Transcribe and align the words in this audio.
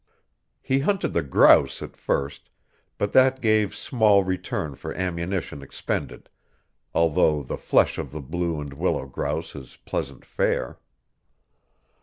He 0.63 0.79
hunted 0.79 1.09
the 1.13 1.21
grouse 1.21 1.83
at 1.83 1.95
first, 1.95 2.49
but 2.97 3.11
that 3.11 3.39
gave 3.39 3.75
small 3.75 4.23
return 4.23 4.73
for 4.73 4.91
ammunition 4.95 5.61
expended, 5.61 6.27
although 6.91 7.43
the 7.43 7.55
flesh 7.55 7.99
of 7.99 8.09
the 8.09 8.19
blue 8.19 8.59
and 8.59 8.73
willow 8.73 9.05
grouse 9.05 9.53
is 9.55 9.77
pleasant 9.85 10.25
fare. 10.25 10.79